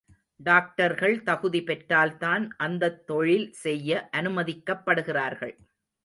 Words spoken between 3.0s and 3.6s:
தொழில்